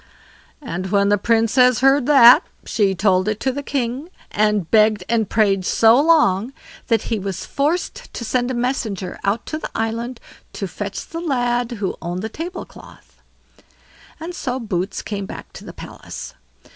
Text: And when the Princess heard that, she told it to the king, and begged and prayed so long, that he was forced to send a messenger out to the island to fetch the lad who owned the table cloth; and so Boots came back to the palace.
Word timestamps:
And 0.63 0.87
when 0.89 1.09
the 1.09 1.17
Princess 1.19 1.81
heard 1.81 2.07
that, 2.07 2.41
she 2.65 2.95
told 2.95 3.27
it 3.27 3.39
to 3.41 3.51
the 3.51 3.61
king, 3.61 4.09
and 4.31 4.71
begged 4.71 5.03
and 5.07 5.29
prayed 5.29 5.63
so 5.63 6.01
long, 6.01 6.53
that 6.87 7.03
he 7.03 7.19
was 7.19 7.45
forced 7.45 8.11
to 8.15 8.25
send 8.25 8.49
a 8.49 8.55
messenger 8.55 9.19
out 9.23 9.45
to 9.45 9.59
the 9.59 9.69
island 9.75 10.19
to 10.53 10.67
fetch 10.67 11.05
the 11.07 11.21
lad 11.21 11.73
who 11.73 11.97
owned 12.01 12.23
the 12.23 12.29
table 12.29 12.65
cloth; 12.65 13.21
and 14.19 14.33
so 14.33 14.59
Boots 14.59 15.03
came 15.03 15.27
back 15.27 15.53
to 15.53 15.63
the 15.63 15.71
palace. 15.71 16.33